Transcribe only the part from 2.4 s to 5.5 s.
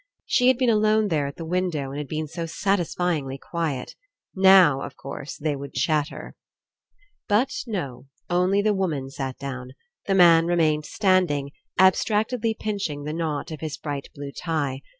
satisfylngly quiet. Now, of course,